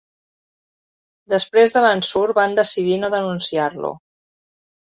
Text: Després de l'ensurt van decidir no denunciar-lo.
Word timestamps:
Després 1.33 1.75
de 1.75 1.83
l'ensurt 1.85 2.37
van 2.41 2.57
decidir 2.63 2.99
no 3.05 3.13
denunciar-lo. 3.19 3.95